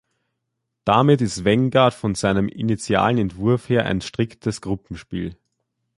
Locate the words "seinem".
2.15-2.47